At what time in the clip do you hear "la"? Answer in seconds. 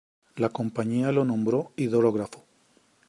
0.37-0.49